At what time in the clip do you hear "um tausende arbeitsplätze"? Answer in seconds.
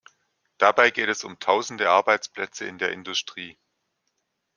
1.23-2.65